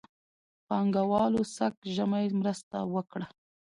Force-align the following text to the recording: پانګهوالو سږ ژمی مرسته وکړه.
پانګهوالو 0.67 1.41
سږ 1.55 1.75
ژمی 1.95 2.27
مرسته 2.39 2.77
وکړه. 2.93 3.27